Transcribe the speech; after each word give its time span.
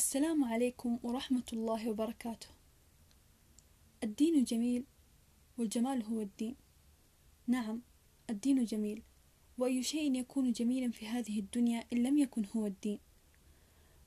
السلام 0.00 0.44
عليكم 0.44 0.98
ورحمة 1.02 1.48
الله 1.52 1.90
وبركاته. 1.90 2.48
الدين 4.04 4.44
جميل 4.44 4.84
والجمال 5.58 6.04
هو 6.04 6.20
الدين. 6.20 6.56
نعم، 7.46 7.82
الدين 8.30 8.64
جميل، 8.64 9.02
وأي 9.58 9.82
شيء 9.82 10.14
يكون 10.14 10.52
جميلا 10.52 10.90
في 10.90 11.06
هذه 11.06 11.40
الدنيا 11.40 11.84
إن 11.92 12.02
لم 12.02 12.18
يكن 12.18 12.44
هو 12.56 12.66
الدين. 12.66 12.98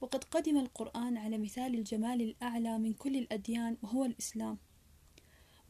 وقد 0.02 0.24
قدم 0.24 0.58
القرآن 0.58 1.18
على 1.18 1.38
مثال 1.38 1.76
الجمال 1.76 2.22
الأعلى 2.22 2.78
من 2.78 2.94
كل 2.94 3.16
الأديان 3.16 3.78
وهو 3.82 4.06
الإسلام. 4.06 4.58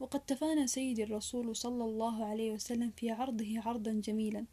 وقد 0.00 0.20
تفانى 0.20 0.66
سيدي 0.66 1.04
الرسول 1.04 1.56
صلى 1.56 1.84
الله 1.84 2.24
عليه 2.24 2.52
وسلم 2.52 2.90
في 2.90 3.10
عرضه 3.10 3.60
عرضا 3.60 3.92
جميلا. 3.92 4.46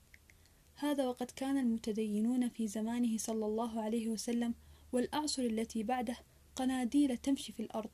هذا 0.75 1.07
وقد 1.07 1.31
كان 1.31 1.57
المتدينون 1.57 2.49
في 2.49 2.67
زمانه 2.67 3.17
صلى 3.17 3.45
الله 3.45 3.81
عليه 3.81 4.07
وسلم 4.09 4.53
والأعصر 4.91 5.43
التي 5.43 5.83
بعده 5.83 6.17
قناديل 6.55 7.17
تمشي 7.17 7.51
في 7.51 7.59
الأرض 7.59 7.89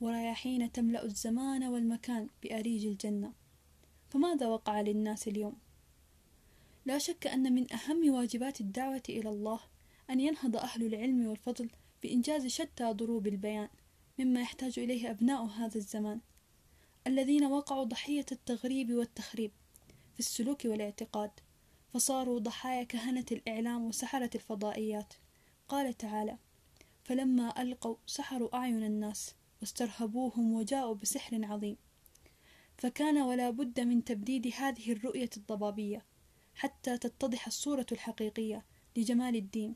ورياحين 0.00 0.72
تملأ 0.72 1.04
الزمان 1.04 1.64
والمكان 1.64 2.28
بأريج 2.42 2.86
الجنة 2.86 3.32
فماذا 4.10 4.46
وقع 4.46 4.80
للناس 4.80 5.28
اليوم؟ 5.28 5.56
لا 6.86 6.98
شك 6.98 7.26
أن 7.26 7.52
من 7.52 7.72
أهم 7.72 8.10
واجبات 8.10 8.60
الدعوة 8.60 9.02
إلى 9.08 9.28
الله 9.28 9.60
أن 10.10 10.20
ينهض 10.20 10.56
أهل 10.56 10.86
العلم 10.86 11.26
والفضل 11.26 11.70
بإنجاز 12.02 12.46
شتى 12.46 12.92
ضروب 12.92 13.26
البيان 13.26 13.68
مما 14.18 14.40
يحتاج 14.40 14.78
إليه 14.78 15.10
أبناء 15.10 15.44
هذا 15.44 15.76
الزمان 15.76 16.20
الذين 17.06 17.44
وقعوا 17.44 17.84
ضحية 17.84 18.26
التغريب 18.32 18.92
والتخريب 18.92 19.50
في 20.14 20.20
السلوك 20.20 20.64
والاعتقاد 20.64 21.30
فصاروا 21.94 22.38
ضحايا 22.38 22.82
كهنة 22.82 23.24
الإعلام 23.32 23.84
وسحرة 23.84 24.30
الفضائيات 24.34 25.14
قال 25.68 25.94
تعالى 25.94 26.38
فلما 27.04 27.62
ألقوا 27.62 27.96
سحروا 28.06 28.56
أعين 28.56 28.82
الناس 28.82 29.34
واسترهبوهم 29.60 30.52
وجاءوا 30.52 30.94
بسحر 30.94 31.44
عظيم. 31.44 31.76
فكان 32.78 33.18
ولا 33.18 33.50
بد 33.50 33.80
من 33.80 34.04
تبديد 34.04 34.52
هذه 34.56 34.92
الرؤية 34.92 35.30
الضبابية 35.36 36.04
حتى 36.54 36.98
تتضح 36.98 37.46
الصورة 37.46 37.86
الحقيقية 37.92 38.64
لجمال 38.96 39.36
الدين. 39.36 39.74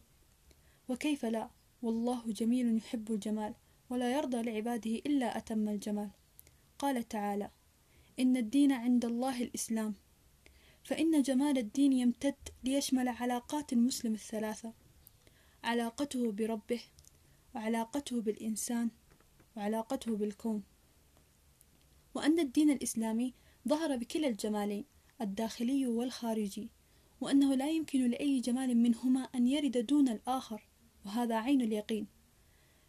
وكيف 0.88 1.24
لا؟ 1.24 1.50
والله 1.82 2.32
جميل 2.32 2.76
يحب 2.76 3.12
الجمال 3.12 3.54
ولا 3.90 4.12
يرضى 4.12 4.42
لعباده 4.42 4.90
إلا 4.90 5.36
أتم 5.36 5.68
الجمال. 5.68 6.10
قال 6.78 7.08
تعالى 7.08 7.50
إن 8.20 8.36
الدين 8.36 8.72
عند 8.72 9.04
الله 9.04 9.42
الإسلام. 9.42 9.94
فإن 10.84 11.22
جمال 11.22 11.58
الدين 11.58 11.92
يمتد 11.92 12.48
ليشمل 12.64 13.08
علاقات 13.08 13.72
المسلم 13.72 14.14
الثلاثة. 14.14 14.72
علاقته 15.68 16.32
بربه 16.32 16.80
وعلاقته 17.54 18.20
بالإنسان 18.20 18.90
وعلاقته 19.56 20.16
بالكون. 20.16 20.62
وأن 22.14 22.38
الدين 22.38 22.70
الإسلامي 22.70 23.34
ظهر 23.68 23.96
بكلا 23.96 24.28
الجمالين 24.28 24.84
الداخلي 25.20 25.86
والخارجي 25.86 26.70
وأنه 27.20 27.54
لا 27.54 27.70
يمكن 27.70 28.10
لأي 28.10 28.40
جمال 28.40 28.76
منهما 28.76 29.20
أن 29.20 29.46
يرد 29.46 29.86
دون 29.86 30.08
الآخر 30.08 30.68
وهذا 31.04 31.36
عين 31.36 31.60
اليقين. 31.60 32.06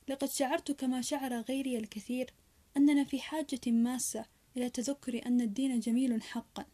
لقد 0.07 0.29
شعرت 0.29 0.71
كما 0.71 1.01
شعر 1.01 1.33
غيري 1.33 1.77
الكثير 1.77 2.33
أننا 2.77 3.03
في 3.03 3.19
حاجة 3.19 3.61
ماسة 3.67 4.25
إلى 4.57 4.69
تذكر 4.69 5.25
أن 5.25 5.41
الدين 5.41 5.79
جميل 5.79 6.21
حقا. 6.23 6.65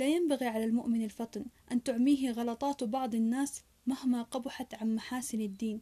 لا 0.00 0.08
ينبغي 0.08 0.46
على 0.46 0.64
المؤمن 0.64 1.04
الفطن 1.04 1.44
أن 1.72 1.82
تعميه 1.82 2.30
غلطات 2.30 2.84
بعض 2.84 3.14
الناس 3.14 3.62
مهما 3.86 4.22
قبحت 4.22 4.74
عن 4.74 4.94
محاسن 4.94 5.40
الدين 5.40 5.80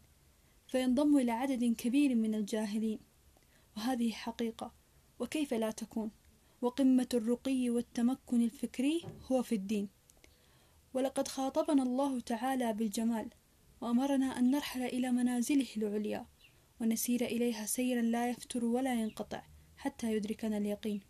فينضم 0.66 1.18
إلى 1.18 1.32
عدد 1.32 1.64
كبير 1.64 2.14
من 2.14 2.34
الجاهلين. 2.34 2.98
وهذه 3.76 4.10
حقيقة 4.10 4.72
وكيف 5.18 5.54
لا 5.54 5.70
تكون؟ 5.70 6.10
وقمة 6.62 7.08
الرقي 7.14 7.70
والتمكن 7.70 8.42
الفكري 8.42 9.02
هو 9.32 9.42
في 9.42 9.54
الدين. 9.54 9.88
ولقد 10.94 11.28
خاطبنا 11.28 11.82
الله 11.82 12.20
تعالى 12.20 12.72
بالجمال 12.72 13.28
وأمرنا 13.80 14.38
أن 14.38 14.50
نرحل 14.50 14.82
إلى 14.82 15.10
منازله 15.10 15.68
العليا 15.76 16.26
ونسير 16.80 17.24
إليها 17.24 17.66
سيرا 17.66 18.02
لا 18.02 18.30
يفتر 18.30 18.64
ولا 18.64 18.94
ينقطع 18.94 19.42
حتى 19.76 20.12
يدركنا 20.12 20.58
اليقين. 20.58 21.00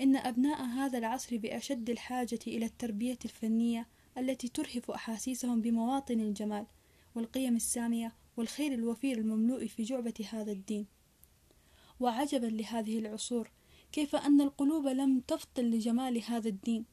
إن 0.00 0.16
أبناء 0.16 0.62
هذا 0.62 0.98
العصر 0.98 1.36
بأشد 1.36 1.90
الحاجة 1.90 2.38
إلى 2.46 2.66
التربية 2.66 3.18
الفنية 3.24 3.88
التي 4.18 4.48
ترهف 4.48 4.90
أحاسيسهم 4.90 5.60
بمواطن 5.60 6.20
الجمال 6.20 6.66
والقيم 7.14 7.56
السامية 7.56 8.12
والخير 8.36 8.72
الوفير 8.74 9.18
المملوء 9.18 9.66
في 9.66 9.82
جعبة 9.82 10.14
هذا 10.30 10.52
الدين. 10.52 10.86
وعجبا 12.00 12.46
لهذه 12.46 12.98
العصور 12.98 13.50
كيف 13.92 14.16
أن 14.16 14.40
القلوب 14.40 14.86
لم 14.86 15.20
تفطن 15.20 15.62
لجمال 15.62 16.22
هذا 16.22 16.48
الدين 16.48 16.84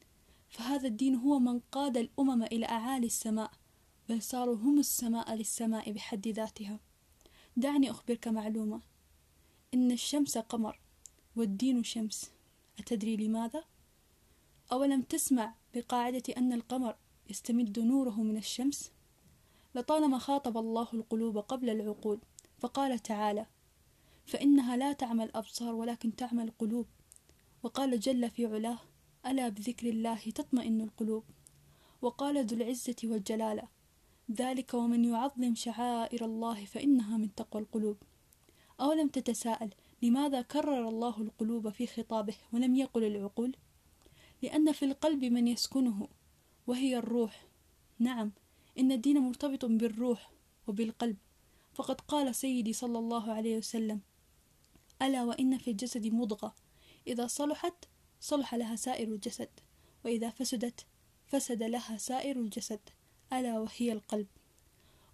فهذا 0.50 0.88
الدين 0.88 1.16
هو 1.16 1.40
من 1.40 1.60
قاد 1.60 1.98
الأمم 1.98 2.44
إلى 2.44 2.66
أعالي 2.66 3.06
السماء 3.06 3.52
بل 4.10 4.22
صاروا 4.22 4.56
هم 4.56 4.80
السماء 4.80 5.36
للسماء 5.36 5.92
بحد 5.92 6.28
ذاتها. 6.28 6.80
دعني 7.58 7.92
أخبرك 7.92 8.28
معلومة 8.28 8.82
إن 9.74 9.92
الشمس 9.92 10.38
قمر 10.38 10.80
والدين 11.36 11.84
شمس. 11.84 12.32
أتدري 12.82 13.16
لماذا؟ 13.16 13.64
أولم 14.72 15.02
تسمع 15.02 15.56
بقاعدة 15.76 16.24
أن 16.38 16.54
القمر 16.54 16.96
يستمد 17.30 17.80
نوره 17.80 18.22
من 18.24 18.38
الشمس؟ 18.38 18.92
لطالما 19.76 20.18
خاطب 20.18 20.58
الله 20.58 20.88
القلوب 20.94 21.38
قبل 21.38 21.70
العقول 21.70 22.20
فقال 22.60 23.00
تعالى 23.00 23.46
فإنها 24.26 24.78
لا 24.78 24.94
تعمى 24.94 25.24
الأبصار 25.24 25.74
ولكن 25.74 26.16
تعمى 26.16 26.44
القلوب. 26.44 26.86
وقال 27.64 28.00
جل 28.00 28.30
في 28.30 28.46
علاه 28.46 28.80
ألا 29.26 29.50
بذكر 29.50 29.90
الله 29.90 30.20
تطمئن 30.36 30.82
القلوب؟ 30.82 31.24
وقال 32.02 32.46
ذو 32.46 32.58
العزة 32.58 32.96
والجلالة 33.04 33.64
ذلك 34.32 34.74
ومن 34.74 35.06
يعظم 35.06 35.56
شعائر 35.56 36.26
الله 36.26 36.66
فإنها 36.66 37.18
من 37.18 37.36
تقوى 37.36 37.62
القلوب. 37.62 37.98
أولم 38.80 39.08
تتساءل 39.08 39.74
لماذا 40.02 40.42
كرر 40.42 40.90
الله 40.90 41.22
القلوب 41.22 41.70
في 41.70 41.88
خطابه 41.88 42.36
ولم 42.54 42.76
يقل 42.76 43.04
العقول؟ 43.04 43.56
لأن 44.42 44.72
في 44.72 44.86
القلب 44.86 45.26
من 45.26 45.48
يسكنه 45.48 46.08
وهي 46.68 46.98
الروح. 46.98 47.48
نعم 48.00 48.32
إن 48.80 48.92
الدين 48.92 49.18
مرتبط 49.18 49.66
بالروح 49.66 50.32
وبالقلب. 50.68 51.18
فقد 51.74 52.02
قال 52.02 52.36
سيدي 52.36 52.74
صلى 52.74 53.00
الله 53.00 53.34
عليه 53.34 53.58
وسلم 53.58 54.02
ألا 55.02 55.24
وإن 55.24 55.58
في 55.58 55.72
الجسد 55.72 56.08
مضغة. 56.08 56.56
إذا 57.08 57.28
صلحت 57.28 57.86
صلح 58.20 58.56
لها 58.56 58.76
سائر 58.76 59.08
الجسد. 59.08 59.50
وإذا 60.06 60.30
فسدت 60.30 60.86
فسد 61.28 61.64
لها 61.64 61.98
سائر 61.98 62.40
الجسد. 62.40 62.80
ألا 63.34 63.60
وهي 63.60 63.92
القلب. 63.92 64.28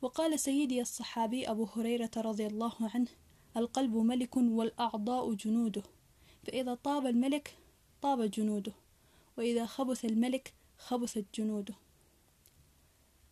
وقال 0.01 0.39
سيدي 0.39 0.81
الصحابي 0.81 1.51
أبو 1.51 1.63
هريرة 1.63 2.11
رضي 2.17 2.47
الله 2.47 2.73
عنه 2.79 3.07
القلب 3.59 3.95
ملك 3.95 4.37
والأعضاء 4.37 5.33
جنوده. 5.33 5.83
فإذا 6.43 6.73
طاب 6.73 7.05
الملك 7.05 7.57
طاب 8.01 8.21
جنوده. 8.21 8.73
وإذا 9.37 9.65
خبث 9.65 10.05
الملك 10.05 10.53
خبثت 10.77 11.25
جنوده. 11.35 11.73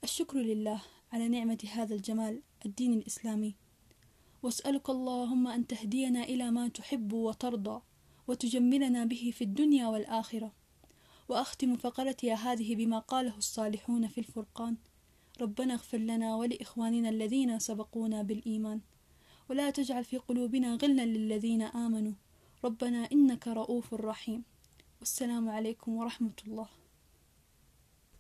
الشكر 0.03 0.37
لله 0.37 0.81
على 1.13 1.27
نعمة 1.27 1.67
هذا 1.73 1.95
الجمال 1.95 2.41
الدين 2.65 2.93
الإسلامي. 2.93 3.55
وأسألك 4.43 4.89
اللهم 4.89 5.47
أن 5.47 5.67
تهدينا 5.67 6.23
إلى 6.23 6.51
ما 6.51 6.67
تحب 6.67 7.13
وترضى 7.13 7.81
وتجملنا 8.27 9.05
به 9.05 9.31
في 9.35 9.43
الدنيا 9.43 9.87
والآخرة. 9.87 10.51
وأختم 11.29 11.77
فقرتي 11.77 12.33
هذه 12.33 12.75
بما 12.75 12.99
قاله 12.99 13.37
الصالحون 13.37 14.07
في 14.07 14.17
الفرقان. 14.17 14.77
ربنا 15.41 15.73
اغفر 15.73 15.97
لنا 15.97 16.35
ولإخواننا 16.35 17.09
الذين 17.09 17.59
سبقونا 17.59 18.21
بالإيمان. 18.21 18.81
ولا 19.49 19.69
تجعل 19.69 20.03
في 20.03 20.17
قلوبنا 20.17 20.75
غلا 20.75 21.05
للذين 21.05 21.61
آمنوا. 21.61 22.13
ربنا 22.65 23.11
إنك 23.11 23.47
رؤوف 23.47 23.93
رحيم. 23.93 24.43
والسلام 24.99 25.49
عليكم 25.49 25.95
ورحمة 25.95 26.37
الله. 26.47 26.84